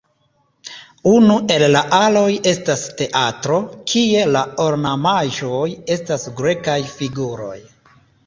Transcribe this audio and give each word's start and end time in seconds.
Unu 1.09 1.35
el 1.55 1.65
la 1.73 1.81
aloj 1.97 2.31
estas 2.51 2.85
teatro, 3.01 3.59
kie 3.93 4.23
la 4.37 4.43
ornamaĵoj 4.65 5.67
estas 5.99 6.27
grekaj 6.41 6.79
figuroj. 6.97 7.59